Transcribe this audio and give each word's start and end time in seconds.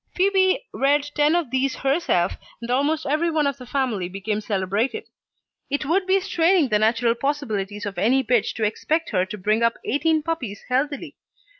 Phoebe 0.15 0.65
reared 0.73 1.11
ten 1.13 1.35
of 1.35 1.51
these 1.51 1.75
herself, 1.75 2.31
and 2.59 2.71
almost 2.71 3.05
every 3.05 3.29
one 3.29 3.45
of 3.45 3.57
the 3.57 3.67
family 3.67 4.09
became 4.09 4.41
celebrated. 4.41 5.05
It 5.69 5.85
would 5.85 6.07
be 6.07 6.19
straining 6.19 6.69
the 6.69 6.79
natural 6.79 7.13
possibilities 7.13 7.85
of 7.85 7.99
any 7.99 8.23
bitch 8.23 8.55
to 8.55 8.63
expect 8.63 9.11
her 9.11 9.27
to 9.27 9.37
bring 9.37 9.61
up 9.61 9.77
eighteen 9.85 10.23
puppies 10.23 10.63
healthily. 10.69 11.17